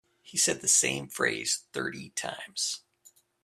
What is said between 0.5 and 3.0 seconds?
the same phrase thirty times.